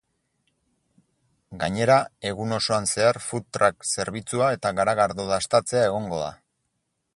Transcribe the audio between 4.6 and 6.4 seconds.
garagardo dastatzea egongo da.